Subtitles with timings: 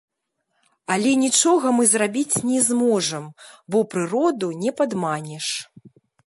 [0.93, 3.27] Але нічога мы зрабіць не зможам,
[3.77, 5.47] бо прыроду не падманеш.